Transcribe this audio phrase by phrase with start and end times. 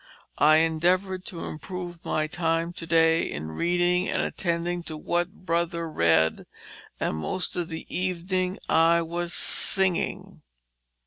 [0.39, 5.87] I endeavored to improve my time to day in reading and attending to what Brother
[5.87, 6.47] read
[6.99, 10.41] and most of the evening I was singing."